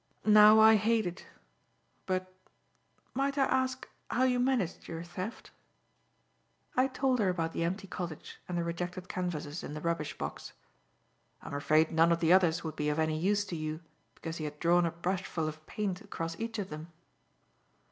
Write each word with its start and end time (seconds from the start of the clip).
Now, 0.25 0.59
I 0.59 0.77
hate 0.77 1.05
it, 1.05 1.27
but, 2.07 2.33
might 3.13 3.37
I 3.37 3.43
ask 3.43 3.87
how 4.09 4.23
you 4.23 4.39
managed 4.39 4.87
your 4.87 5.03
theft?" 5.03 5.51
I 6.75 6.87
told 6.87 7.19
her 7.19 7.29
about 7.29 7.51
the 7.51 7.63
empty 7.63 7.85
cottage 7.85 8.39
and 8.49 8.57
the 8.57 8.63
rejected 8.63 9.07
canvases 9.07 9.63
in 9.63 9.75
the 9.75 9.79
rubbish 9.79 10.17
box. 10.17 10.53
"I'm 11.43 11.53
afraid 11.53 11.91
none 11.91 12.11
of 12.11 12.19
the 12.19 12.33
others 12.33 12.63
would 12.63 12.75
be 12.75 12.89
of 12.89 12.97
any 12.97 13.19
use 13.19 13.45
to 13.45 13.55
you 13.55 13.79
because 14.15 14.37
he 14.37 14.45
had 14.45 14.59
drawn 14.59 14.87
a 14.87 14.91
brushful 14.91 15.47
of 15.47 15.63
paint 15.67 16.01
across 16.01 16.39
each 16.39 16.57
of 16.57 16.71
them." 16.71 16.91